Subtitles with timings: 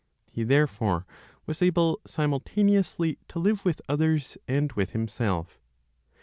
[0.31, 1.05] He therefore
[1.45, 5.59] was able simultaneously to live with others and with himself.